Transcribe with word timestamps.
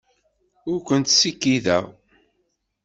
Ur 0.71 0.79
kent-skikkiḍeɣ. 0.87 1.85